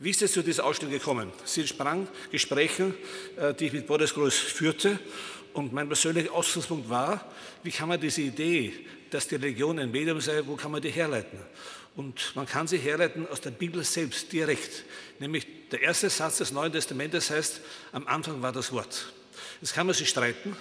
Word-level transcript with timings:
Wie 0.00 0.10
ist 0.10 0.22
es 0.22 0.32
zu 0.32 0.42
dieser 0.42 0.64
Ausstellung 0.64 0.94
gekommen? 0.94 1.32
Sie 1.44 1.62
entsprang 1.62 2.06
Gesprächen, 2.30 2.94
äh, 3.36 3.52
die 3.52 3.66
ich 3.66 3.72
mit 3.72 3.88
Boris 3.88 4.14
Groß 4.14 4.32
führte. 4.32 5.00
Und 5.54 5.72
mein 5.72 5.88
persönlicher 5.88 6.32
Ausgangspunkt 6.32 6.88
war, 6.88 7.28
wie 7.64 7.72
kann 7.72 7.88
man 7.88 8.00
diese 8.00 8.22
Idee, 8.22 8.72
dass 9.10 9.26
die 9.26 9.34
Religion 9.34 9.76
ein 9.80 9.90
Medium 9.90 10.20
sei, 10.20 10.42
wo 10.46 10.54
kann 10.54 10.70
man 10.70 10.80
die 10.80 10.90
herleiten? 10.90 11.40
Und 11.96 12.30
man 12.36 12.46
kann 12.46 12.68
sie 12.68 12.78
herleiten 12.78 13.26
aus 13.26 13.40
der 13.40 13.50
Bibel 13.50 13.82
selbst, 13.82 14.32
direkt. 14.32 14.84
Nämlich 15.18 15.48
der 15.72 15.82
erste 15.82 16.08
Satz 16.10 16.38
des 16.38 16.52
Neuen 16.52 16.70
Testamentes 16.70 17.30
heißt, 17.30 17.60
am 17.90 18.06
Anfang 18.06 18.40
war 18.40 18.52
das 18.52 18.70
Wort. 18.70 19.12
Jetzt 19.60 19.74
kann 19.74 19.88
man 19.88 19.96
sich 19.96 20.08
streiten, 20.08 20.56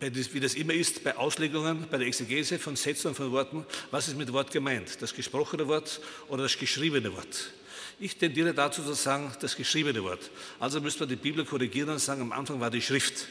wie 0.00 0.40
das 0.40 0.54
immer 0.54 0.74
ist 0.74 1.04
bei 1.04 1.16
Auslegungen, 1.16 1.86
bei 1.88 1.98
der 1.98 2.08
Exegese 2.08 2.58
von 2.58 2.74
Sätzen 2.74 3.08
und 3.08 3.14
von 3.14 3.30
Worten, 3.30 3.64
was 3.92 4.08
ist 4.08 4.16
mit 4.16 4.32
Wort 4.32 4.50
gemeint? 4.50 5.00
Das 5.00 5.14
gesprochene 5.14 5.68
Wort 5.68 6.00
oder 6.26 6.42
das 6.42 6.58
geschriebene 6.58 7.14
Wort? 7.14 7.52
Ich 7.98 8.16
tendiere 8.16 8.52
dazu 8.52 8.82
zu 8.82 8.92
sagen, 8.92 9.32
das 9.40 9.56
geschriebene 9.56 10.02
Wort. 10.02 10.30
Also 10.60 10.82
müsste 10.82 11.00
man 11.00 11.08
die 11.08 11.16
Bibel 11.16 11.46
korrigieren 11.46 11.88
und 11.88 11.98
sagen, 11.98 12.20
am 12.20 12.32
Anfang 12.32 12.60
war 12.60 12.70
die 12.70 12.82
Schrift. 12.82 13.26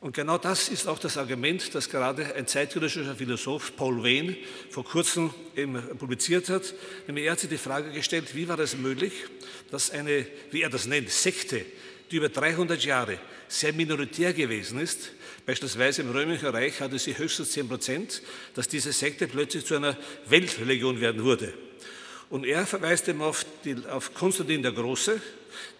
Und 0.00 0.14
genau 0.14 0.38
das 0.38 0.70
ist 0.70 0.86
auch 0.86 0.98
das 0.98 1.18
Argument, 1.18 1.74
das 1.74 1.90
gerade 1.90 2.34
ein 2.34 2.46
zeitgenössischer 2.46 3.16
Philosoph 3.16 3.76
Paul 3.76 4.02
Wayne 4.02 4.36
vor 4.70 4.84
kurzem 4.84 5.34
publiziert 5.98 6.48
hat. 6.48 6.72
Nämlich 7.06 7.26
er 7.26 7.32
hat 7.32 7.40
sich 7.40 7.50
die 7.50 7.58
Frage 7.58 7.90
gestellt, 7.90 8.34
wie 8.34 8.48
war 8.48 8.58
es 8.58 8.74
möglich, 8.74 9.12
dass 9.70 9.90
eine, 9.90 10.24
wie 10.50 10.62
er 10.62 10.70
das 10.70 10.86
nennt, 10.86 11.10
Sekte, 11.10 11.66
die 12.10 12.16
über 12.16 12.30
300 12.30 12.82
Jahre 12.82 13.18
sehr 13.48 13.74
minoritär 13.74 14.32
gewesen 14.32 14.80
ist, 14.80 15.10
beispielsweise 15.44 16.02
im 16.02 16.10
Römischen 16.10 16.46
Reich 16.46 16.80
hatte 16.80 16.98
sie 16.98 17.18
höchstens 17.18 17.52
10 17.52 17.68
Prozent, 17.68 18.22
dass 18.54 18.68
diese 18.68 18.92
Sekte 18.92 19.28
plötzlich 19.28 19.66
zu 19.66 19.74
einer 19.74 19.96
Weltreligion 20.26 21.02
werden 21.02 21.22
wurde. 21.22 21.52
Und 22.30 22.44
er 22.44 22.66
verweist 22.66 23.08
eben 23.08 23.22
auf, 23.22 23.46
die, 23.64 23.76
auf 23.90 24.12
Konstantin 24.12 24.62
der 24.62 24.72
Große, 24.72 25.20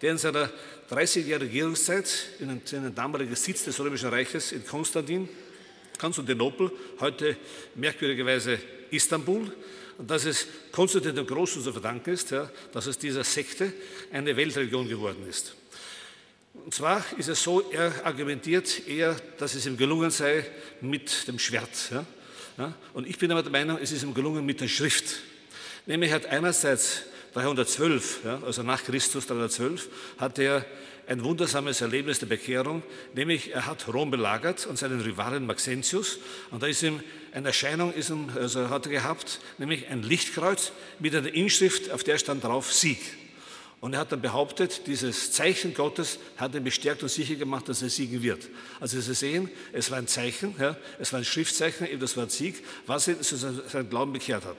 der 0.01 0.11
in 0.11 0.17
seiner 0.17 0.49
30-jährigen 0.89 1.47
Regierungszeit 1.47 2.09
in 2.39 2.61
den, 2.65 2.95
damaligen 2.95 3.35
Sitz 3.35 3.65
des 3.65 3.79
Römischen 3.79 4.09
Reiches 4.09 4.51
in 4.51 4.65
Konstantin, 4.65 5.29
Konstantinopel, 5.99 6.71
heute 6.99 7.37
merkwürdigerweise 7.75 8.57
Istanbul, 8.89 9.51
und 9.99 10.09
dass 10.09 10.25
es 10.25 10.47
Konstantin 10.71 11.13
dem 11.13 11.27
Großen 11.27 11.61
zu 11.61 11.71
verdanken 11.73 12.11
ist, 12.11 12.31
ja, 12.31 12.49
dass 12.71 12.87
es 12.87 12.97
dieser 12.97 13.23
Sekte 13.23 13.73
eine 14.11 14.35
Weltreligion 14.35 14.87
geworden 14.87 15.27
ist. 15.29 15.55
Und 16.53 16.73
zwar 16.73 17.03
ist 17.17 17.27
es 17.27 17.43
so, 17.43 17.69
er 17.71 18.05
argumentiert 18.05 18.87
eher, 18.87 19.15
dass 19.37 19.55
es 19.55 19.65
ihm 19.65 19.77
gelungen 19.77 20.09
sei 20.09 20.45
mit 20.81 21.27
dem 21.27 21.37
Schwert. 21.37 21.91
Ja, 21.91 22.05
ja, 22.57 22.73
und 22.93 23.07
ich 23.07 23.17
bin 23.17 23.31
aber 23.31 23.43
der 23.43 23.51
Meinung, 23.51 23.77
es 23.81 23.91
ist 23.91 24.03
ihm 24.03 24.13
gelungen 24.13 24.45
mit 24.45 24.61
der 24.61 24.67
Schrift. 24.67 25.19
Nämlich 25.85 26.11
hat 26.11 26.25
einerseits 26.25 27.03
312, 27.33 28.19
ja, 28.25 28.41
also 28.45 28.63
nach 28.63 28.83
Christus 28.83 29.27
312, 29.27 29.87
hat 30.17 30.39
er 30.39 30.65
ein 31.07 31.23
wundersames 31.23 31.81
Erlebnis 31.81 32.19
der 32.19 32.27
Bekehrung, 32.27 32.83
nämlich 33.15 33.51
er 33.53 33.65
hat 33.65 33.91
Rom 33.91 34.11
belagert 34.11 34.67
und 34.67 34.77
seinen 34.77 35.01
Rivalen 35.01 35.45
Maxentius 35.47 36.19
und 36.51 36.61
da 36.61 36.67
ist 36.67 36.83
ihm 36.83 37.01
eine 37.31 37.47
Erscheinung 37.47 37.93
ist 37.93 38.09
ihm, 38.09 38.29
also 38.35 38.69
hat 38.69 38.85
er 38.85 38.91
gehabt, 38.91 39.39
nämlich 39.57 39.87
ein 39.87 40.03
Lichtkreuz 40.03 40.71
mit 40.99 41.15
einer 41.15 41.33
Inschrift, 41.33 41.91
auf 41.91 42.03
der 42.03 42.17
stand 42.17 42.43
drauf 42.43 42.71
Sieg. 42.73 42.99
Und 43.81 43.93
er 43.93 44.01
hat 44.01 44.11
dann 44.11 44.21
behauptet, 44.21 44.87
dieses 44.87 45.31
Zeichen 45.31 45.73
Gottes 45.73 46.19
hat 46.37 46.53
ihn 46.53 46.63
bestärkt 46.63 47.01
und 47.01 47.09
sicher 47.09 47.35
gemacht, 47.35 47.69
dass 47.69 47.81
er 47.81 47.89
siegen 47.89 48.21
wird. 48.21 48.49
Also 48.79 48.99
Sie 48.99 49.13
sehen, 49.13 49.49
es 49.71 49.89
war 49.89 49.99
ein 49.99 50.07
Zeichen, 50.07 50.53
ja, 50.59 50.75
es 50.99 51.13
war 51.13 51.19
ein 51.19 51.25
Schriftzeichen, 51.25 51.87
eben 51.87 51.99
das 51.99 52.17
ein 52.17 52.29
Sieg, 52.29 52.63
was 52.87 53.07
ihn 53.07 53.21
zu 53.21 53.37
seinem 53.37 53.89
Glauben 53.89 54.11
bekehrt 54.11 54.43
hat. 54.43 54.57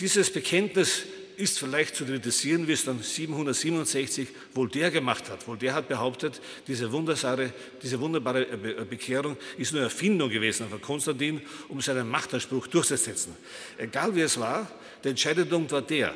Dieses 0.00 0.32
Bekenntnis 0.32 1.02
ist 1.38 1.58
vielleicht 1.58 1.94
zu 1.94 2.04
kritisieren, 2.04 2.66
wie 2.66 2.72
es 2.72 2.84
dann 2.84 3.00
767 3.00 4.28
Voltaire 4.54 4.90
gemacht 4.90 5.30
hat. 5.30 5.46
Voltaire 5.46 5.74
hat 5.74 5.88
behauptet, 5.88 6.40
diese 6.66 6.90
wunderbare, 6.90 7.52
diese 7.80 8.00
wunderbare 8.00 8.44
Bekehrung 8.90 9.36
ist 9.56 9.72
nur 9.72 9.82
Erfindung 9.82 10.30
gewesen 10.30 10.68
von 10.68 10.80
Konstantin, 10.80 11.40
um 11.68 11.80
seinen 11.80 12.08
Machtanspruch 12.08 12.66
durchzusetzen. 12.66 13.36
Egal 13.76 14.14
wie 14.16 14.22
es 14.22 14.38
war, 14.38 14.68
der 15.04 15.10
entscheidende 15.10 15.48
Punkt 15.48 15.70
war 15.70 15.82
der. 15.82 16.14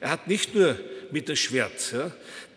Er 0.00 0.10
hat 0.10 0.28
nicht 0.28 0.54
nur 0.54 0.78
mit 1.10 1.28
dem 1.28 1.36
Schwert 1.36 1.92
ja, 1.92 2.10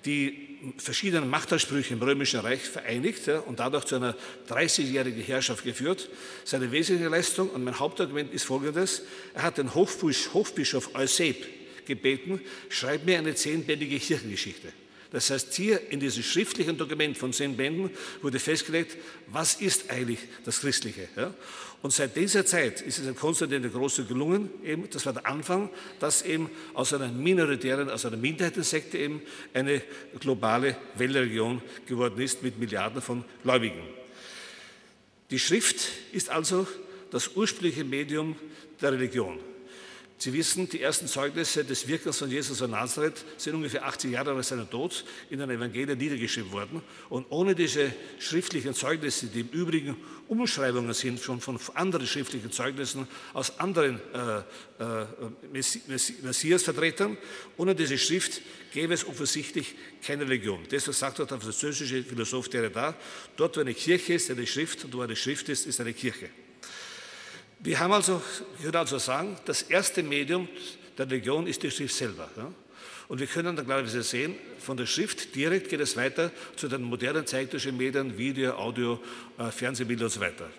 die 0.06 0.52
verschiedenen 0.78 1.30
Machtansprüche 1.30 1.94
im 1.94 2.02
Römischen 2.02 2.40
Reich 2.40 2.62
vereinigt 2.62 3.26
ja, 3.28 3.40
und 3.40 3.60
dadurch 3.60 3.86
zu 3.86 3.96
einer 3.96 4.16
30-jährigen 4.50 5.24
Herrschaft 5.24 5.64
geführt. 5.64 6.10
Seine 6.44 6.72
wesentliche 6.72 7.10
Leistung, 7.10 7.50
und 7.50 7.64
mein 7.64 7.80
Hauptargument 7.80 8.34
ist 8.34 8.44
folgendes, 8.44 9.04
er 9.34 9.44
hat 9.44 9.58
den 9.58 9.74
Hofbischof 9.74 10.94
Euseb 10.96 11.48
gebeten, 11.86 12.42
schreib 12.70 13.06
mir 13.06 13.18
eine 13.18 13.34
zehnbändige 13.34 13.98
Kirchengeschichte. 14.00 14.72
Das 15.12 15.30
heißt, 15.30 15.54
hier 15.54 15.92
in 15.92 16.00
diesem 16.00 16.24
schriftlichen 16.24 16.78
Dokument 16.78 17.18
von 17.18 17.34
zehn 17.34 17.58
Bänden 17.58 17.90
wurde 18.22 18.40
festgelegt, 18.40 18.96
was 19.28 19.56
ist 19.56 19.90
eigentlich 19.92 20.20
das 20.46 20.62
Christliche. 20.62 21.10
Ja? 21.18 21.34
Und 21.82 21.92
seit 21.92 22.16
dieser 22.16 22.46
Zeit 22.46 22.82
ist 22.82 23.00
es 23.00 23.06
dem 23.06 23.16
Konstantin 23.16 23.62
der 23.62 23.72
Große 23.72 24.06
gelungen, 24.06 24.50
eben, 24.64 24.90
das 24.90 25.06
war 25.06 25.14
der 25.14 25.26
Anfang, 25.26 25.70
dass 26.00 26.22
eben 26.22 26.50
aus 26.74 26.94
einer 26.94 27.10
minoritären, 27.10 27.90
aus 27.90 28.06
einer 28.06 28.18
Minderheitensekte 28.18 28.98
eben 29.00 29.22
eine 29.54 29.82
globale 30.20 30.78
Weltregion 30.96 31.62
geworden 31.88 32.22
ist 32.22 32.42
mit 32.44 32.58
Milliarden 32.58 33.02
von 33.02 33.26
Gläubigen. 33.44 33.82
Die 35.32 35.40
Schrift 35.40 35.90
ist 36.12 36.30
also 36.30 36.68
das 37.10 37.36
ursprüngliche 37.36 37.84
Medium 37.84 38.36
der 38.80 38.94
Religion. 38.94 39.40
Sie 40.22 40.34
wissen, 40.34 40.70
die 40.70 40.80
ersten 40.80 41.08
Zeugnisse 41.08 41.66
des 41.66 41.88
Wirkens 41.88 42.20
von 42.20 42.30
Jesus 42.30 42.60
von 42.60 42.70
Nazareth 42.70 43.26
sind 43.38 43.56
ungefähr 43.56 43.88
80 43.88 44.12
Jahre 44.12 44.36
nach 44.36 44.44
seinem 44.44 44.70
Tod 44.70 45.04
in 45.32 45.40
den 45.40 45.50
Evangelien 45.50 45.98
niedergeschrieben 45.98 46.52
worden. 46.52 46.84
Und 47.10 47.26
ohne 47.32 47.56
diese 47.56 47.92
schriftlichen 48.20 48.76
Zeugnisse, 48.76 49.26
die 49.26 49.40
im 49.40 49.48
Übrigen 49.48 49.98
Umschreibungen 50.28 50.94
sind 50.94 51.20
schon 51.20 51.42
von 51.42 51.60
anderen 51.74 52.06
schriftlichen 52.06 52.52
Zeugnissen 52.52 53.08
aus 53.34 53.60
anderen 53.60 54.00
äh, 54.14 54.84
äh, 54.84 55.06
Messias-Vertretern, 56.22 57.18
ohne 57.58 57.74
diese 57.74 57.98
Schrift 57.98 58.44
gäbe 58.74 58.94
es 58.94 59.08
offensichtlich 59.08 59.74
keine 60.06 60.26
Religion. 60.26 60.60
Deshalb 60.70 60.96
sagt 60.96 61.18
dort 61.18 61.32
der 61.32 61.42
französische 61.42 62.04
Philosoph 62.04 62.48
Derrida, 62.48 62.96
dort 63.38 63.58
wo 63.58 63.62
eine 63.62 63.74
Kirche 63.74 64.14
ist, 64.14 64.30
eine 64.30 64.46
Schrift, 64.46 64.86
und 64.86 64.94
wo 64.94 65.02
eine 65.02 65.16
Schrift 65.16 65.50
ist, 65.50 65.66
ist 65.66 65.82
eine 65.82 65.94
Kirche. 65.94 66.30
Wir 67.64 67.80
haben 67.80 67.94
also, 67.94 68.22
ich 68.58 68.64
würde 68.64 68.80
also 68.80 68.98
sagen, 68.98 69.38
das 69.46 69.62
erste 69.62 70.02
Medium 70.02 70.48
der 70.98 71.06
Religion 71.06 71.46
ist 71.46 71.62
die 71.62 71.70
Schrift 71.70 71.96
selber. 71.96 72.28
Ja? 72.36 72.52
Und 73.08 73.20
wir 73.20 73.28
können 73.28 73.56
dann, 73.56 73.66
glaube 73.66 73.84
ich, 73.84 73.92
sehen, 74.08 74.36
von 74.60 74.78
der 74.78 74.88
Schrift 74.88 75.36
direkt 75.36 75.70
geht 75.70 75.80
es 75.80 75.96
weiter 75.96 76.32
zu 76.56 76.68
den 76.68 76.82
modernen 76.82 77.28
zeitlichen 77.28 77.78
Medien, 77.78 78.18
Video, 78.18 78.54
Audio, 78.56 79.00
äh, 79.38 79.52
Fernsehbilder 79.52 80.06
und 80.06 80.12
so 80.12 80.20
weiter. 80.20 80.50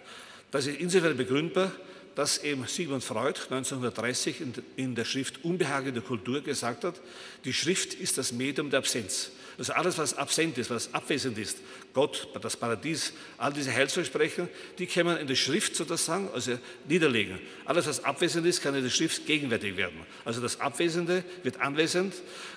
Das 0.50 0.66
ist 0.66 0.78
insofern 0.78 1.16
begründbar, 1.16 1.72
dass 2.14 2.38
eben 2.38 2.66
Sigmund 2.66 3.02
Freud 3.02 3.38
1930 3.50 4.36
in, 4.76 4.94
der 4.94 5.04
Schrift 5.04 5.44
Unbehagen 5.44 5.94
der 5.94 6.02
Kultur 6.02 6.40
gesagt 6.42 6.84
hat, 6.84 7.00
die 7.44 7.52
Schrift 7.52 7.94
ist 7.94 8.18
das 8.18 8.32
Medium 8.32 8.70
der 8.70 8.80
Absenz. 8.80 9.30
Also 9.58 9.74
alles, 9.74 9.98
was 9.98 10.14
absent 10.14 10.56
ist, 10.58 10.70
was 10.70 10.92
abwesend 10.94 11.36
ist, 11.38 11.58
Gott, 11.92 12.26
das 12.40 12.56
Paradies, 12.56 13.12
all 13.36 13.52
diese 13.52 13.72
Heilsversprechen, 13.72 14.48
die 14.78 14.86
kann 14.86 15.04
man 15.04 15.18
in 15.18 15.26
der 15.26 15.34
Schrift 15.34 15.76
sozusagen 15.76 16.30
also 16.32 16.58
niederlegen. 16.88 17.38
Alles, 17.66 17.86
was 17.86 18.02
abwesend 18.02 18.46
ist, 18.46 18.62
kann 18.62 18.74
in 18.74 18.82
der 18.82 18.90
Schrift 18.90 19.26
gegenwärtig 19.26 19.76
werden. 19.76 20.00
Also 20.24 20.40
das 20.40 20.58
Abwesende 20.58 21.22
wird 21.42 21.60
anwesend, 21.60 22.14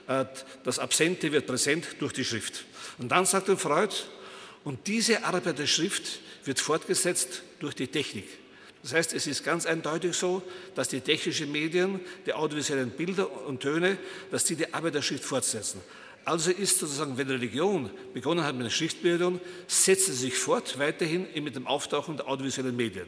äh, 0.07 0.25
das 0.63 0.79
Absente 0.79 1.31
wird 1.31 1.47
präsent 1.47 1.85
durch 1.99 2.13
die 2.13 2.23
Schrift. 2.23 2.63
Und 2.97 3.09
dann 3.09 3.25
sagt 3.25 3.49
Freud, 3.59 3.93
und 4.63 4.87
diese 4.87 5.23
Arbeit 5.23 5.59
der 5.59 5.67
Schrift 5.67 6.19
wird 6.45 6.59
fortgesetzt 6.59 7.43
durch 7.59 7.75
die 7.75 7.87
Technik. 7.87 8.25
Das 8.85 8.94
heißt, 8.94 9.13
es 9.16 9.25
ist 9.25 9.44
ganz 9.44 9.66
eindeutig 9.66 10.16
so, 10.16 10.44
dass 10.75 10.90
die 10.90 11.01
technischen 11.01 11.52
Medien, 11.52 11.99
die 12.28 12.34
audiovisuellen 12.34 12.91
Bilder 12.91 13.47
und 13.47 13.59
Töne, 13.59 13.97
dass 14.29 14.43
die 14.43 14.55
die 14.55 14.72
Arbeit 14.76 14.93
der 14.93 15.02
Schrift 15.02 15.23
fortsetzen. 15.23 15.82
Also 16.23 16.52
ist 16.52 16.78
sozusagen, 16.78 17.17
wenn 17.17 17.28
Religion 17.28 17.90
begonnen 18.14 18.43
hat 18.43 18.53
mit 18.53 18.66
der 18.66 18.70
Schriftbildung, 18.70 19.41
setzt 19.66 20.05
sie 20.05 20.14
sich 20.14 20.35
fort 20.35 20.78
weiterhin 20.78 21.26
mit 21.43 21.55
dem 21.55 21.66
Auftauchen 21.66 22.17
der 22.17 22.28
audiovisuellen 22.28 22.76
Medien. 22.76 23.08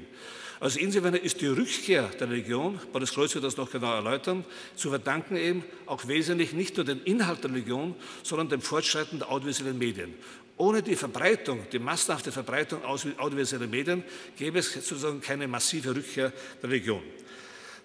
Also 0.59 0.79
insofern 0.79 1.13
ist 1.13 1.41
die 1.41 1.45
Rückkehr 1.45 2.09
der 2.19 2.27
Religion, 2.27 2.79
Paulus 2.91 3.13
Kreuz 3.13 3.35
wird 3.35 3.43
das 3.43 3.57
noch 3.57 3.69
genau 3.69 3.93
erläutern, 3.93 4.45
zu 4.75 4.89
verdanken 4.89 5.37
eben 5.37 5.63
auch 5.85 6.07
wesentlich 6.07 6.53
nicht 6.53 6.75
nur 6.75 6.87
den 6.87 7.03
Inhalt 7.03 7.43
der 7.43 7.51
Religion, 7.51 7.93
sondern 8.23 8.49
dem 8.49 8.61
Fortschreiten 8.61 9.19
der 9.19 9.29
audiovisuellen 9.29 9.77
Medien. 9.77 10.15
Ohne 10.57 10.81
die 10.81 10.95
Verbreitung, 10.95 11.67
die 11.71 11.77
massenhafte 11.77 12.31
Verbreitung 12.31 12.83
audiovisueller 12.83 13.67
Medien 13.67 14.03
gäbe 14.35 14.59
es 14.59 14.73
sozusagen 14.73 15.21
keine 15.21 15.47
massive 15.47 15.95
Rückkehr 15.95 16.33
der 16.61 16.69
Religion. 16.69 17.03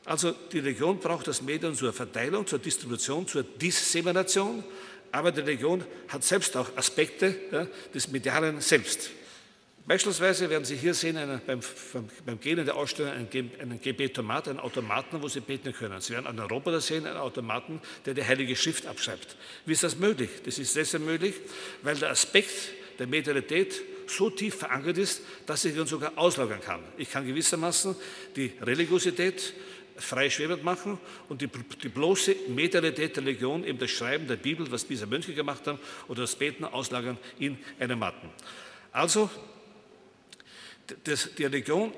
Also 0.04 0.32
die 0.50 0.58
Religion 0.58 0.98
braucht 0.98 1.28
das 1.28 1.42
Medium 1.42 1.74
zur 1.74 1.92
Verteilung, 1.92 2.46
zur 2.46 2.58
Distribution, 2.58 3.28
zur 3.28 3.42
Dissemination, 3.42 4.64
aber 5.12 5.30
die 5.30 5.40
Religion 5.40 5.84
hat 6.08 6.24
selbst 6.24 6.56
auch 6.56 6.74
Aspekte 6.76 7.36
ja, 7.52 7.66
des 7.94 8.08
Medialen 8.08 8.60
selbst. 8.60 9.10
Beispielsweise 9.84 10.48
werden 10.48 10.64
Sie 10.64 10.76
hier 10.76 10.94
sehen 10.94 11.16
einen, 11.16 11.40
beim, 11.44 11.60
beim, 12.24 12.40
Gehen 12.40 12.58
in 12.58 12.66
der 12.66 12.76
Ausstellung 12.76 13.12
einen, 13.12 13.50
einen 13.60 13.80
Gebetomat, 13.80 14.46
einen 14.46 14.60
Automaten, 14.60 15.20
wo 15.20 15.28
Sie 15.28 15.40
beten 15.40 15.72
können. 15.72 16.00
Sie 16.00 16.12
werden 16.12 16.28
einen 16.28 16.38
Roboter 16.38 16.80
sehen, 16.80 17.04
einen 17.04 17.16
Automaten, 17.16 17.80
der 18.06 18.14
die 18.14 18.24
Heilige 18.24 18.54
Schrift 18.54 18.86
abschreibt. 18.86 19.36
Wie 19.66 19.72
ist 19.72 19.82
das 19.82 19.96
möglich? 19.96 20.30
Das 20.44 20.58
ist 20.58 20.76
deshalb 20.76 21.04
möglich, 21.04 21.34
weil 21.82 21.96
der 21.96 22.10
Aspekt 22.10 22.52
der 23.00 23.08
Medialität 23.08 23.82
so 24.06 24.30
tief 24.30 24.56
verankert 24.56 24.98
ist, 24.98 25.22
dass 25.46 25.64
ich 25.64 25.76
ihn 25.76 25.86
sogar 25.86 26.12
auslagern 26.16 26.60
kann. 26.60 26.80
Ich 26.96 27.10
kann 27.10 27.26
gewissermaßen 27.26 27.96
die 28.36 28.52
Religiosität 28.60 29.54
frei 29.96 30.30
schwebend 30.30 30.62
machen 30.62 30.98
und 31.28 31.42
die, 31.42 31.48
die 31.82 31.88
bloße 31.88 32.36
Medialität 32.48 33.16
der 33.16 33.24
Religion, 33.24 33.64
eben 33.64 33.78
das 33.78 33.90
Schreiben 33.90 34.26
der 34.28 34.36
Bibel, 34.36 34.70
was 34.70 34.84
bisher 34.84 35.06
Mönche 35.06 35.34
gemacht 35.34 35.66
haben, 35.66 35.78
oder 36.08 36.22
das 36.22 36.36
Beten 36.36 36.64
auslagern 36.64 37.18
in 37.38 37.58
einem 37.78 37.98
Matten. 37.98 38.30
Also 38.92 39.30
das, 41.04 41.30
die 41.36 41.44
Religion 41.44 41.92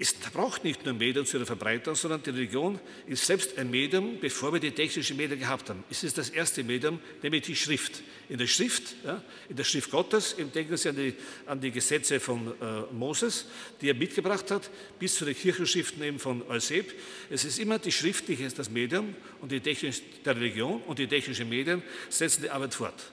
ist, 0.00 0.32
braucht 0.32 0.64
nicht 0.64 0.86
nur 0.86 0.94
Medien 0.94 1.26
zur 1.26 1.44
Verbreitung, 1.44 1.94
sondern 1.94 2.22
die 2.22 2.30
Religion 2.30 2.80
ist 3.06 3.26
selbst 3.26 3.58
ein 3.58 3.70
Medium, 3.70 4.18
bevor 4.18 4.50
wir 4.50 4.58
die 4.58 4.70
technischen 4.70 5.18
Medien 5.18 5.38
gehabt 5.38 5.68
haben. 5.68 5.84
Es 5.90 6.02
ist 6.02 6.16
das 6.16 6.30
erste 6.30 6.64
Medium, 6.64 7.00
nämlich 7.22 7.42
die 7.42 7.54
Schrift. 7.54 8.02
In 8.30 8.38
der 8.38 8.46
Schrift, 8.46 8.94
ja, 9.04 9.22
in 9.50 9.56
der 9.56 9.64
Schrift 9.64 9.90
Gottes, 9.90 10.36
denken 10.54 10.76
Sie 10.78 10.88
an 10.88 10.96
die, 10.96 11.14
an 11.44 11.60
die 11.60 11.70
Gesetze 11.70 12.18
von 12.18 12.46
äh, 12.46 12.94
Moses, 12.94 13.44
die 13.82 13.90
er 13.90 13.94
mitgebracht 13.94 14.50
hat, 14.50 14.70
bis 14.98 15.16
zu 15.16 15.26
den 15.26 15.36
Kirchenschriften 15.36 16.02
eben 16.02 16.18
von 16.18 16.48
Euseb. 16.48 16.94
Es 17.28 17.44
ist 17.44 17.58
immer 17.58 17.78
die 17.78 17.92
schriftliche 17.92 18.48
das 18.48 18.70
Medium 18.70 19.14
und 19.42 19.52
die 19.52 19.60
technische 19.60 20.00
der 20.24 20.34
Religion 20.34 20.80
und 20.86 20.98
die 20.98 21.08
technischen 21.08 21.48
Medien 21.48 21.82
setzen 22.08 22.42
die 22.42 22.50
Arbeit 22.50 22.72
fort. 22.72 23.12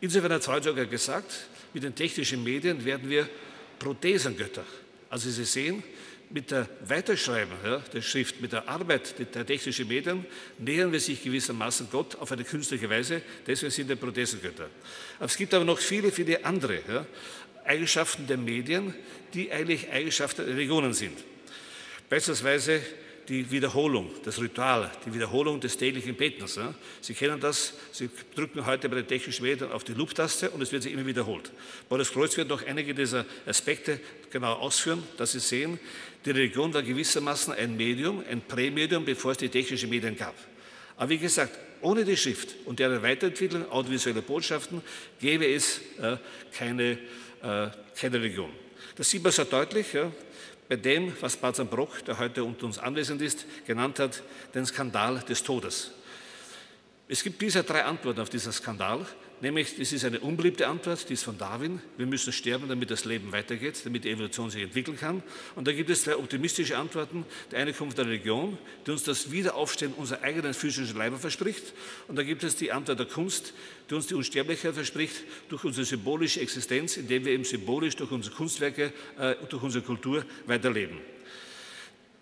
Insofern 0.00 0.32
hat 0.32 0.42
sogar 0.42 0.86
gesagt, 0.86 1.46
mit 1.74 1.82
den 1.82 1.94
technischen 1.94 2.42
Medien 2.42 2.82
werden 2.86 3.10
wir 3.10 3.28
Prothesengötter. 3.82 4.64
Also 5.10 5.28
Sie 5.28 5.44
sehen, 5.44 5.82
mit 6.30 6.50
der 6.50 6.68
Weiterschreiben 6.86 7.52
ja, 7.64 7.78
der 7.92 8.00
Schrift, 8.00 8.40
mit 8.40 8.52
der 8.52 8.68
Arbeit 8.68 9.14
der 9.34 9.44
technischen 9.44 9.88
Medien 9.88 10.24
nähern 10.58 10.92
wir 10.92 11.00
sich 11.00 11.22
gewissermaßen 11.22 11.88
Gott 11.90 12.14
auf 12.16 12.30
eine 12.30 12.44
künstliche 12.44 12.88
Weise. 12.88 13.20
Deswegen 13.46 13.72
sind 13.72 13.88
wir 13.88 13.96
Prothesengötter. 13.96 14.70
Aber 15.16 15.26
es 15.26 15.36
gibt 15.36 15.52
aber 15.52 15.64
noch 15.64 15.78
viele, 15.78 16.12
viele 16.12 16.44
andere 16.44 16.80
ja, 16.88 17.06
Eigenschaften 17.64 18.26
der 18.26 18.38
Medien, 18.38 18.94
die 19.34 19.50
eigentlich 19.50 19.90
Eigenschaften 19.90 20.46
der 20.46 20.54
Religionen 20.54 20.94
sind. 20.94 21.18
Beispielsweise 22.08 22.80
die 23.28 23.50
Wiederholung, 23.50 24.10
das 24.24 24.40
Ritual, 24.40 24.90
die 25.06 25.14
Wiederholung 25.14 25.60
des 25.60 25.76
täglichen 25.76 26.14
Betens. 26.14 26.58
Sie 27.00 27.14
kennen 27.14 27.40
das, 27.40 27.74
Sie 27.92 28.10
drücken 28.34 28.66
heute 28.66 28.88
bei 28.88 28.96
den 28.96 29.06
technischen 29.06 29.44
Medien 29.44 29.70
auf 29.70 29.84
die 29.84 29.94
Loop-Taste 29.94 30.50
und 30.50 30.60
es 30.60 30.72
wird 30.72 30.82
sich 30.82 30.92
immer 30.92 31.06
wiederholt. 31.06 31.50
Boris 31.88 32.10
Kreuz 32.12 32.36
wird 32.36 32.48
noch 32.48 32.66
einige 32.66 32.94
dieser 32.94 33.24
Aspekte 33.46 34.00
genau 34.30 34.54
ausführen, 34.54 35.02
dass 35.16 35.32
Sie 35.32 35.40
sehen, 35.40 35.78
die 36.24 36.30
Religion 36.30 36.72
war 36.74 36.82
gewissermaßen 36.82 37.52
ein 37.54 37.76
Medium, 37.76 38.24
ein 38.28 38.40
Prämedium, 38.40 39.04
bevor 39.04 39.32
es 39.32 39.38
die 39.38 39.48
technischen 39.48 39.90
Medien 39.90 40.16
gab. 40.16 40.34
Aber 40.96 41.10
wie 41.10 41.18
gesagt, 41.18 41.58
ohne 41.80 42.04
die 42.04 42.16
Schrift 42.16 42.54
und 42.64 42.78
deren 42.78 43.02
Weiterentwicklung 43.02 43.70
audiovisuelle 43.70 44.22
Botschaften 44.22 44.82
gäbe 45.20 45.46
es 45.46 45.80
äh, 46.00 46.16
keine, 46.56 46.92
äh, 47.42 47.68
keine 47.98 48.18
Religion. 48.18 48.50
Das 48.96 49.10
sieht 49.10 49.22
man 49.22 49.32
sehr 49.32 49.46
deutlich. 49.46 49.92
Ja 49.92 50.12
bei 50.72 50.76
dem, 50.76 51.12
was 51.20 51.36
Brock, 51.36 52.02
der 52.06 52.18
heute 52.18 52.42
unter 52.44 52.64
uns 52.64 52.78
anwesend 52.78 53.20
ist, 53.20 53.44
genannt 53.66 53.98
hat, 53.98 54.22
den 54.54 54.64
Skandal 54.64 55.20
des 55.20 55.42
Todes. 55.42 55.90
Es 57.08 57.22
gibt 57.22 57.36
bisher 57.36 57.62
drei 57.62 57.84
Antworten 57.84 58.20
auf 58.20 58.30
diesen 58.30 58.52
Skandal. 58.52 59.04
Nämlich, 59.42 59.76
das 59.76 59.90
ist 59.90 60.04
eine 60.04 60.20
unbeliebte 60.20 60.68
Antwort, 60.68 61.08
die 61.08 61.14
ist 61.14 61.24
von 61.24 61.36
Darwin. 61.36 61.80
Wir 61.96 62.06
müssen 62.06 62.32
sterben, 62.32 62.68
damit 62.68 62.92
das 62.92 63.04
Leben 63.04 63.32
weitergeht, 63.32 63.84
damit 63.84 64.04
die 64.04 64.10
Evolution 64.10 64.50
sich 64.50 64.62
entwickeln 64.62 64.96
kann. 64.96 65.20
Und 65.56 65.66
da 65.66 65.72
gibt 65.72 65.90
es 65.90 66.04
zwei 66.04 66.16
optimistische 66.16 66.78
Antworten. 66.78 67.26
Die 67.50 67.56
eine 67.56 67.72
kommt 67.72 67.98
der 67.98 68.06
Religion, 68.06 68.56
die 68.86 68.92
uns 68.92 69.02
das 69.02 69.32
Wiederaufstehen 69.32 69.94
unserer 69.94 70.22
eigenen 70.22 70.54
physischen 70.54 70.96
Leiber 70.96 71.18
verspricht. 71.18 71.72
Und 72.06 72.14
da 72.14 72.22
gibt 72.22 72.44
es 72.44 72.54
die 72.54 72.70
Antwort 72.70 73.00
der 73.00 73.06
Kunst, 73.06 73.52
die 73.90 73.94
uns 73.94 74.06
die 74.06 74.14
Unsterblichkeit 74.14 74.74
verspricht 74.74 75.24
durch 75.48 75.64
unsere 75.64 75.86
symbolische 75.86 76.40
Existenz, 76.40 76.96
indem 76.96 77.24
wir 77.24 77.32
eben 77.32 77.44
symbolisch 77.44 77.96
durch 77.96 78.12
unsere 78.12 78.36
Kunstwerke, 78.36 78.92
äh, 79.18 79.34
durch 79.48 79.64
unsere 79.64 79.84
Kultur 79.84 80.24
weiterleben. 80.46 80.98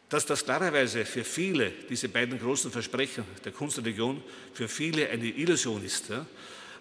Dass 0.09 0.25
das 0.25 0.43
klarerweise 0.43 1.05
für 1.05 1.23
viele, 1.23 1.71
diese 1.91 2.09
beiden 2.09 2.39
großen 2.39 2.71
Versprechen 2.71 3.25
der 3.45 3.53
Kunst 3.53 3.77
und 3.77 3.85
Religion, 3.85 4.23
für 4.55 4.69
viele 4.69 5.11
eine 5.11 5.27
Illusion 5.27 5.85
ist, 5.85 6.09
ja, 6.09 6.25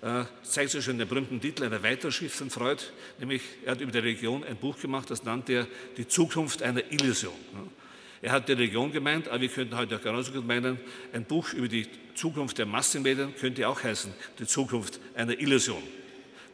äh, 0.02 0.24
zeigt 0.44 0.72
sich 0.72 0.84
schon 0.84 0.94
in 0.94 1.00
der 1.00 1.06
berühmten 1.06 1.42
Titel 1.42 1.64
einer 1.64 1.84
weiteren 1.84 2.12
Schrift 2.12 2.36
von 2.36 2.50
Freud, 2.50 2.82
nämlich 3.20 3.42
er 3.66 3.72
hat 3.72 3.82
über 3.82 3.92
die 3.92 4.00
Religion 4.00 4.44
ein 4.44 4.56
Buch 4.56 4.80
gemacht, 4.80 5.10
das 5.10 5.24
nannte 5.24 5.54
er 5.54 5.68
Die 5.98 6.08
Zukunft 6.08 6.62
einer 6.64 6.90
Illusion. 6.92 7.34
Er 8.22 8.32
hat 8.32 8.48
die 8.50 8.54
Religion 8.54 8.92
gemeint, 8.92 9.28
aber 9.28 9.42
wir 9.42 9.50
könnten 9.50 9.78
heute 9.78 9.96
auch 9.96 10.02
genauso 10.02 10.32
gut 10.32 10.46
meinen, 10.46 10.80
ein 11.14 11.24
Buch 11.26 11.54
über 11.54 11.68
die 11.68 11.88
Zukunft 12.16 12.58
der 12.58 12.66
Massenmedien 12.66 13.34
könnte 13.36 13.68
auch 13.68 13.82
heißen, 13.82 14.14
die 14.40 14.46
Zukunft 14.46 15.00
einer 15.16 15.40
Illusion. 15.40 15.82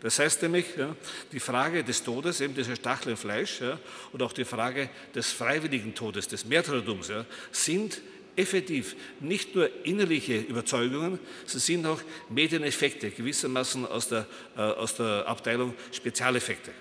Das 0.01 0.19
heißt 0.19 0.43
nämlich, 0.43 0.65
ja, 0.77 0.95
die 1.31 1.39
Frage 1.39 1.83
des 1.83 2.03
Todes, 2.03 2.39
eben 2.39 2.53
dieser 2.53 2.75
Stachel 2.75 3.11
im 3.11 3.17
Fleisch, 3.17 3.61
ja, 3.61 3.79
und 4.11 4.21
auch 4.21 4.33
die 4.33 4.45
Frage 4.45 4.89
des 5.15 5.31
freiwilligen 5.31 5.95
Todes, 5.95 6.27
des 6.27 6.45
Märtyrertums, 6.45 7.07
ja, 7.07 7.25
sind 7.51 8.01
effektiv 8.35 8.95
nicht 9.19 9.55
nur 9.55 9.69
innerliche 9.85 10.39
Überzeugungen, 10.39 11.19
sie 11.45 11.59
sind 11.59 11.85
auch 11.85 12.01
Medieneffekte, 12.29 13.11
gewissermaßen 13.11 13.85
aus 13.85 14.09
der, 14.09 14.27
äh, 14.57 14.61
aus 14.61 14.95
der 14.95 15.27
Abteilung 15.27 15.73
Spezialeffekte. 15.91 16.71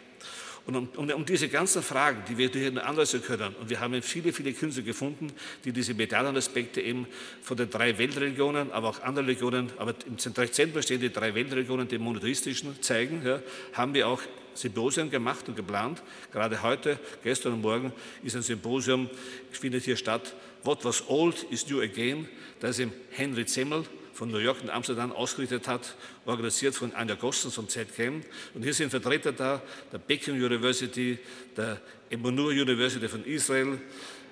Und 0.67 0.77
um, 0.77 0.89
um, 0.97 1.11
um, 1.11 1.27
diese 1.27 1.49
ganzen 1.49 1.83
Fragen, 1.83 2.23
die 2.27 2.39
wir 2.39 2.49
hier 2.49 2.87
anweisen 2.87 3.23
können, 3.23 3.55
und 3.61 3.69
wir 3.69 3.81
haben 3.81 4.01
viele, 4.01 4.33
viele 4.33 4.53
Künstler 4.55 4.83
gefunden, 4.83 5.31
die 5.65 5.73
diese 5.73 5.93
medialen 5.93 6.35
Aspekte 6.37 6.81
eben 6.81 7.07
von 7.43 7.57
den 7.59 7.69
drei 7.69 7.99
Weltreligionen, 7.99 8.73
aber 8.73 8.89
auch 8.89 9.03
anderen 9.03 9.27
Religionen, 9.27 9.71
aber 9.77 9.95
im 10.07 10.17
Zentrum 10.17 10.83
stehen 10.83 11.01
die 11.01 11.13
drei 11.13 11.35
Weltreligionen, 11.35 11.87
die 11.87 11.99
monotheistischen, 11.99 12.81
zeigen, 12.81 13.21
ja, 13.27 13.43
haben 13.75 13.93
wir 13.93 14.09
auch 14.09 14.23
Symposien 14.55 15.11
gemacht 15.11 15.49
und 15.49 15.57
geplant. 15.57 16.03
Gerade 16.33 16.63
heute, 16.63 16.99
gestern 17.23 17.55
und 17.55 17.63
morgen 17.63 17.93
ist 18.23 18.37
ein 18.37 18.43
Symposium, 18.43 19.11
findet 19.51 19.85
hier 19.85 19.97
statt, 19.97 20.35
What 20.63 20.85
was 20.85 21.07
old 21.09 21.43
is 21.51 21.69
new 21.69 21.81
again, 21.81 22.29
das 22.61 22.79
im 22.79 22.93
Henry 23.11 23.45
Zemmel 23.45 23.85
von 24.15 24.31
New 24.31 24.39
York 24.39 24.63
und 24.63 24.71
Amsterdam 24.71 25.13
ausgerichtet 25.13 25.69
hat, 25.69 25.95
organisiert 26.25 26.75
von 26.75 26.95
Anja 26.95 27.17
Gossens 27.17 27.55
vom 27.55 27.69
ZKM. 27.69 28.23
Und 28.55 28.63
hier 28.63 28.73
sind 28.73 28.91
Vertreter 28.91 29.33
da, 29.33 29.61
der 29.93 29.99
Peking 29.99 30.35
University, 30.37 31.19
der 31.57 31.81
Emonur 32.09 32.51
University 32.51 33.09
von 33.09 33.25
Israel, 33.25 33.79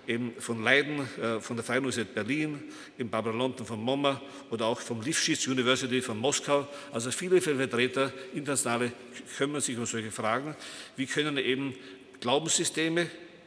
eben 0.07 0.33
von 0.39 0.63
Leiden, 0.63 1.01
äh, 1.21 1.41
von 1.41 1.57
der 1.57 1.65
Freien 1.65 1.81
Universität 1.81 2.15
Berlin, 2.15 2.63
im 2.99 3.09
Barbara 3.09 3.37
London 3.37 3.67
von 3.67 3.81
MoMA 3.81 4.21
oder 4.51 4.67
auch 4.67 4.81
vom 4.81 5.01
Lifshitz 5.03 5.47
University 5.47 6.03
von 6.03 6.19
Moskau. 6.19 6.67
Also 6.93 7.11
viele, 7.11 7.41
Vertreter, 7.41 8.13
internationale, 8.35 8.93
kümmern 9.37 9.61
sich 9.61 9.77
um 9.79 9.87
solche 9.87 10.11
Fragen. 10.11 10.57
Wie 10.97 11.07
können 11.07 11.37
eben 11.39 11.75
Glaubenssysteme, 12.21 13.03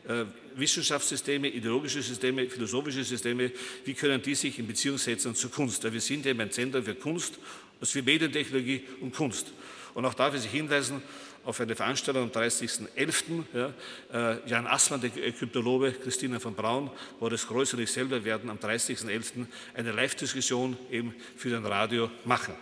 äh, 0.07 0.25
Wissenschaftssysteme, 0.55 1.49
ideologische 1.49 2.01
Systeme, 2.01 2.47
philosophische 2.49 3.03
Systeme, 3.03 3.51
wie 3.83 3.93
können 3.93 4.21
die 4.21 4.35
sich 4.35 4.57
in 4.57 4.67
Beziehung 4.67 4.97
setzen 4.97 5.35
zur 5.35 5.51
Kunst? 5.51 5.83
wir 5.91 6.01
sind 6.01 6.25
eben 6.25 6.39
ein 6.39 6.51
Zentrum 6.51 6.83
für 6.83 6.95
Kunst, 6.95 7.37
also 7.79 7.91
für 7.91 8.03
Medientechnologie 8.03 8.83
und 9.01 9.13
Kunst. 9.13 9.51
Und 9.93 10.05
auch 10.05 10.13
darf 10.13 10.35
ich 10.35 10.41
Sie 10.41 10.49
hinweisen 10.49 11.01
auf 11.45 11.61
eine 11.61 11.75
Veranstaltung 11.75 12.23
am 12.23 12.29
30.11. 12.29 13.43
Ja, 13.53 13.73
äh, 14.11 14.49
Jan 14.49 14.67
Assmann, 14.67 15.01
der 15.01 15.15
Ägyptologe, 15.15 15.93
Christina 15.93 16.39
von 16.39 16.55
Braun, 16.55 16.89
Boris 17.19 17.47
Greuß 17.47 17.75
und 17.75 17.81
ich 17.81 17.91
selber 17.91 18.23
werden 18.25 18.49
am 18.49 18.57
30.11. 18.57 19.45
eine 19.73 19.91
Live-Diskussion 19.91 20.77
eben 20.91 21.13
für 21.37 21.49
den 21.49 21.65
Radio 21.65 22.09
machen. 22.25 22.55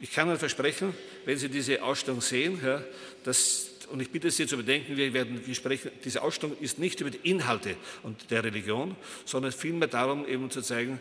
Ich 0.00 0.12
kann 0.12 0.28
Ihnen 0.28 0.38
versprechen, 0.38 0.94
wenn 1.24 1.38
Sie 1.38 1.48
diese 1.48 1.82
Ausstellung 1.82 2.20
sehen, 2.20 2.60
ja, 2.62 2.82
dass 3.24 3.70
und 3.90 4.00
ich 4.00 4.10
bitte 4.10 4.30
Sie 4.30 4.46
zu 4.46 4.56
bedenken, 4.56 4.96
wir 4.96 5.12
werden 5.12 5.42
sprechen, 5.54 5.90
diese 6.04 6.22
Ausstellung 6.22 6.56
ist 6.58 6.78
nicht 6.78 7.00
über 7.00 7.10
die 7.10 7.28
Inhalte 7.28 7.76
und 8.02 8.30
der 8.30 8.42
Religion, 8.42 8.96
sondern 9.24 9.52
vielmehr 9.52 9.88
darum, 9.88 10.26
eben 10.26 10.50
zu 10.50 10.62
zeigen, 10.62 11.00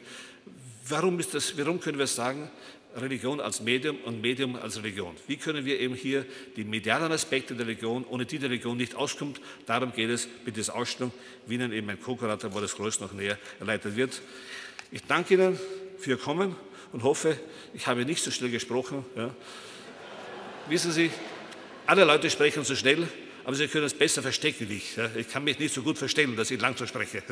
warum, 0.88 1.20
ist 1.20 1.34
das, 1.34 1.58
warum 1.58 1.80
können 1.80 1.98
wir 1.98 2.08
sagen, 2.08 2.50
Religion 2.96 3.40
als 3.40 3.62
Medium 3.62 3.98
und 4.06 4.22
Medium 4.22 4.56
als 4.56 4.78
Religion. 4.78 5.16
Wie 5.28 5.38
können 5.38 5.66
wir 5.66 5.80
eben 5.80 5.96
hier 5.96 6.26
die 6.56 6.64
medialen 6.64 7.12
Aspekte 7.12 7.56
der 7.56 7.66
Religion, 7.66 8.06
ohne 8.06 8.26
die 8.26 8.38
die 8.38 8.46
Religion 8.46 8.78
nicht 8.78 8.96
auskommt, 8.96 9.42
darum 9.66 9.94
geht 9.94 10.10
es 10.10 10.28
mit 10.46 10.58
dieser 10.58 10.76
Ausstellung, 10.76 11.12
wie 11.48 11.56
Ihnen 11.56 11.72
eben 11.74 11.88
mein 11.88 12.00
Co-Kurator 12.00 12.50
Boris 12.50 12.76
Groß 12.76 13.00
noch 13.00 13.14
näher 13.14 13.38
erleitet 13.60 13.96
wird. 13.96 14.22
Ich 14.92 15.04
danke 15.04 15.34
Ihnen 15.34 15.60
für 15.98 16.12
Ihr 16.12 16.18
Kommen 16.18 16.56
und 16.92 17.04
hoffe, 17.04 17.38
ich 17.74 17.88
habe 17.88 18.06
nicht 18.06 18.24
so 18.24 18.30
schnell 18.30 18.52
gesprochen. 18.52 19.04
Ja. 19.16 19.36
Wissen 20.70 20.92
Sie, 20.92 21.10
alle 21.86 22.06
Leute 22.06 22.30
sprechen 22.30 22.64
so 22.64 22.76
schnell, 22.76 23.08
aber 23.44 23.56
sie 23.56 23.68
können 23.68 23.86
es 23.86 23.94
besser 23.94 24.22
verstecken 24.22 24.70
wie 24.70 24.78
ich. 24.78 24.98
Ich 25.18 25.30
kann 25.30 25.44
mich 25.44 25.60
nicht 25.60 25.74
so 25.74 25.82
gut 25.82 25.98
verstellen, 25.98 26.36
dass 26.38 26.52
ich 26.52 26.62
langsam 26.62 26.88
spreche. 26.88 27.24